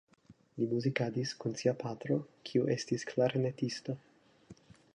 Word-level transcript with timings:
Li 0.59 0.67
muzikadis 0.71 1.33
kun 1.43 1.53
sia 1.59 1.73
patro, 1.83 2.17
kiu 2.49 2.65
estis 2.77 3.05
klarnetisto. 3.11 3.97